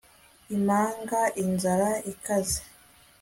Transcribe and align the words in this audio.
Imanga 0.55 1.19
inzara 1.43 1.89
ikaze 2.11 2.59